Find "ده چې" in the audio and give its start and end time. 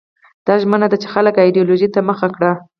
0.91-1.07